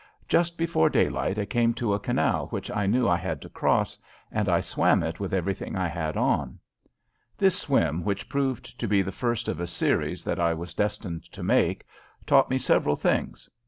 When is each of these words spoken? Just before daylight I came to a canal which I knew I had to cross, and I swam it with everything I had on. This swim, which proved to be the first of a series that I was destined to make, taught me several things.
Just 0.27 0.57
before 0.57 0.89
daylight 0.89 1.37
I 1.37 1.45
came 1.45 1.75
to 1.75 1.93
a 1.93 1.99
canal 1.99 2.47
which 2.47 2.71
I 2.71 2.87
knew 2.87 3.07
I 3.07 3.17
had 3.17 3.39
to 3.43 3.49
cross, 3.49 3.99
and 4.31 4.49
I 4.49 4.59
swam 4.59 5.03
it 5.03 5.19
with 5.19 5.31
everything 5.31 5.75
I 5.75 5.87
had 5.87 6.17
on. 6.17 6.57
This 7.37 7.55
swim, 7.59 8.03
which 8.03 8.27
proved 8.27 8.79
to 8.79 8.87
be 8.87 9.03
the 9.03 9.11
first 9.11 9.47
of 9.47 9.59
a 9.59 9.67
series 9.67 10.23
that 10.23 10.39
I 10.39 10.55
was 10.55 10.73
destined 10.73 11.25
to 11.31 11.43
make, 11.43 11.85
taught 12.25 12.49
me 12.49 12.57
several 12.57 12.95
things. 12.95 13.47